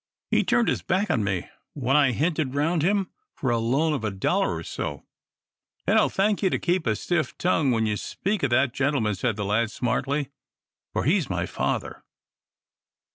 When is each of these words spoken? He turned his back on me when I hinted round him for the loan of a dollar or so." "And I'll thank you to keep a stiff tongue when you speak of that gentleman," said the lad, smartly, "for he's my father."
He 0.31 0.43
turned 0.43 0.67
his 0.67 0.81
back 0.81 1.11
on 1.11 1.23
me 1.23 1.47
when 1.75 1.95
I 1.95 2.11
hinted 2.11 2.55
round 2.55 2.81
him 2.81 3.11
for 3.35 3.51
the 3.53 3.59
loan 3.59 3.93
of 3.93 4.03
a 4.03 4.09
dollar 4.09 4.55
or 4.55 4.63
so." 4.63 5.05
"And 5.85 5.99
I'll 5.99 6.09
thank 6.09 6.41
you 6.41 6.49
to 6.49 6.57
keep 6.57 6.87
a 6.87 6.95
stiff 6.95 7.37
tongue 7.37 7.69
when 7.69 7.85
you 7.85 7.95
speak 7.97 8.41
of 8.41 8.49
that 8.49 8.73
gentleman," 8.73 9.13
said 9.13 9.35
the 9.35 9.45
lad, 9.45 9.69
smartly, 9.69 10.31
"for 10.91 11.03
he's 11.03 11.29
my 11.29 11.45
father." 11.45 12.01